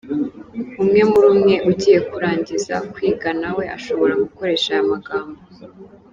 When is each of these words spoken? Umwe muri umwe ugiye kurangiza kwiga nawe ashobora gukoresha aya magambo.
Umwe 0.81 1.01
muri 1.09 1.25
umwe 1.33 1.53
ugiye 1.69 1.99
kurangiza 2.09 2.75
kwiga 2.93 3.29
nawe 3.41 3.63
ashobora 3.77 4.13
gukoresha 4.23 4.67
aya 4.73 4.89
magambo. 4.91 5.39